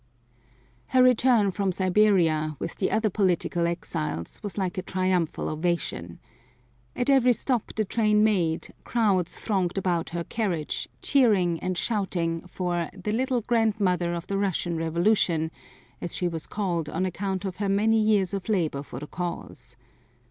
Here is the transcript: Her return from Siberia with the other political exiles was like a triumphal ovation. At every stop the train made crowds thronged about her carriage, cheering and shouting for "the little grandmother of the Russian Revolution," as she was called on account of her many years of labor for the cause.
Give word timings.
Her 0.87 1.03
return 1.03 1.51
from 1.51 1.71
Siberia 1.71 2.55
with 2.57 2.77
the 2.77 2.89
other 2.89 3.11
political 3.11 3.67
exiles 3.67 4.41
was 4.41 4.57
like 4.57 4.75
a 4.79 4.81
triumphal 4.81 5.47
ovation. 5.47 6.17
At 6.95 7.07
every 7.07 7.33
stop 7.33 7.73
the 7.75 7.85
train 7.85 8.23
made 8.23 8.73
crowds 8.83 9.35
thronged 9.35 9.77
about 9.77 10.09
her 10.09 10.23
carriage, 10.23 10.89
cheering 11.03 11.59
and 11.59 11.77
shouting 11.77 12.47
for 12.47 12.89
"the 12.95 13.11
little 13.11 13.41
grandmother 13.41 14.15
of 14.15 14.25
the 14.25 14.39
Russian 14.39 14.75
Revolution," 14.75 15.51
as 16.01 16.15
she 16.15 16.27
was 16.27 16.47
called 16.47 16.89
on 16.89 17.05
account 17.05 17.45
of 17.45 17.57
her 17.57 17.69
many 17.69 17.99
years 18.01 18.33
of 18.33 18.49
labor 18.49 18.81
for 18.81 18.99
the 18.99 19.05
cause. 19.05 19.77